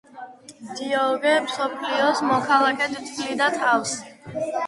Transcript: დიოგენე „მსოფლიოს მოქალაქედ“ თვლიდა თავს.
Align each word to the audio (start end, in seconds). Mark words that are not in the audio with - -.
დიოგენე 0.79 1.43
„მსოფლიოს 1.43 2.23
მოქალაქედ“ 2.29 2.97
თვლიდა 3.11 3.53
თავს. 3.59 3.95